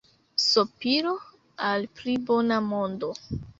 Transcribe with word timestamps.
Sopiro 0.45 1.11
al 1.69 1.87
pli 2.01 2.17
bona 2.33 2.61
mondo. 2.73 3.15